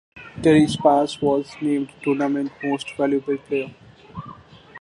Terry 0.41 0.65
Spires 0.67 1.21
was 1.21 1.55
named 1.61 1.93
Tournament 2.01 2.51
Most 2.63 2.89
Valuable 2.97 3.37
Player. 3.37 3.71